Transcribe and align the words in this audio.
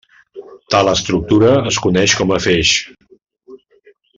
Tal 0.75 0.89
estructura 0.93 1.51
es 1.73 1.79
coneix 1.87 2.17
com 2.23 2.35
a 2.39 2.43
feix. 2.49 2.75